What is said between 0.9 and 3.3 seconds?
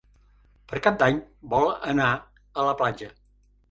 d'Any vol anar a la platja.